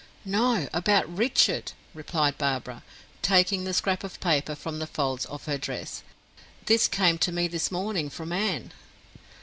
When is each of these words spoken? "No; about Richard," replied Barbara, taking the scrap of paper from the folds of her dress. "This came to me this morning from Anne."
"No; 0.25 0.67
about 0.73 1.15
Richard," 1.15 1.73
replied 1.93 2.35
Barbara, 2.39 2.81
taking 3.21 3.65
the 3.65 3.73
scrap 3.75 4.03
of 4.03 4.19
paper 4.19 4.55
from 4.55 4.79
the 4.79 4.87
folds 4.87 5.25
of 5.25 5.45
her 5.45 5.59
dress. 5.59 6.01
"This 6.65 6.87
came 6.87 7.19
to 7.19 7.31
me 7.31 7.47
this 7.47 7.71
morning 7.71 8.09
from 8.09 8.31
Anne." 8.31 8.71